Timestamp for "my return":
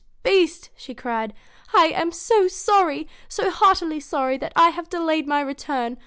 5.27-5.99